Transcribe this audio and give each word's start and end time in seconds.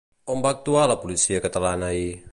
On 0.35 0.39
va 0.45 0.53
actuar 0.55 0.87
la 0.93 0.97
policia 1.03 1.45
catalana 1.47 1.91
ahir? 1.93 2.13